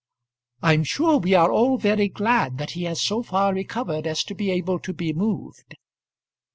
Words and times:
"I'm 0.63 0.83
sure 0.83 1.19
we 1.19 1.35
are 1.35 1.51
all 1.51 1.77
very 1.77 2.07
glad 2.09 2.57
that 2.57 2.71
he 2.71 2.85
has 2.85 2.99
so 3.03 3.21
far 3.21 3.53
recovered 3.53 4.07
as 4.07 4.23
to 4.23 4.33
be 4.33 4.49
able 4.49 4.79
to 4.79 4.93
be 4.93 5.13
moved." 5.13 5.75